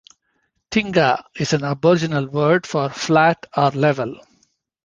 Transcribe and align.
Tingha 0.71 1.21
is 1.35 1.53
an 1.53 1.63
Aboriginal 1.63 2.25
word 2.27 2.65
for 2.65 2.89
"flat 2.89 3.45
or 3.55 3.69
level". 3.69 4.19